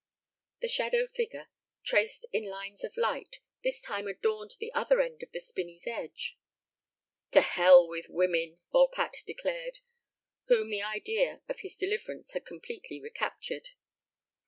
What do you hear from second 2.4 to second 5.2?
lines of light, this time adorned the other